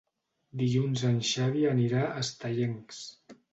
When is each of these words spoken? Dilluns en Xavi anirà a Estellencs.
Dilluns 0.61 1.03
en 1.09 1.19
Xavi 1.33 1.63
anirà 1.73 2.01
a 2.09 2.19
Estellencs. 2.25 3.07